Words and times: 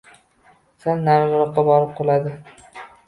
Sal 0.85 1.03
nariroqqa 1.09 1.65
borib 1.69 1.93
quladi. 2.01 2.33